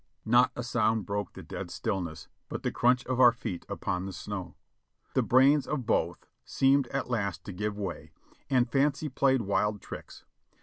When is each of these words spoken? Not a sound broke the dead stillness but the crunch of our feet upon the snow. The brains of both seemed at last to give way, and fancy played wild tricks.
Not 0.25 0.51
a 0.55 0.63
sound 0.63 1.05
broke 1.05 1.33
the 1.33 1.43
dead 1.43 1.69
stillness 1.69 2.27
but 2.49 2.63
the 2.63 2.71
crunch 2.71 3.05
of 3.05 3.19
our 3.19 3.31
feet 3.31 3.67
upon 3.69 4.07
the 4.07 4.13
snow. 4.13 4.55
The 5.13 5.21
brains 5.21 5.67
of 5.67 5.85
both 5.85 6.25
seemed 6.43 6.87
at 6.87 7.11
last 7.11 7.43
to 7.45 7.53
give 7.53 7.77
way, 7.77 8.11
and 8.49 8.67
fancy 8.67 9.09
played 9.09 9.43
wild 9.43 9.79
tricks. 9.79 10.23